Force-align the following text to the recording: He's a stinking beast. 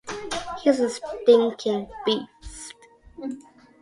He's 0.63 0.79
a 0.79 0.89
stinking 0.89 1.87
beast. 2.07 2.73